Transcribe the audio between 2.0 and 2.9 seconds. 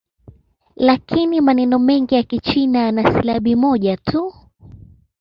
ya Kichina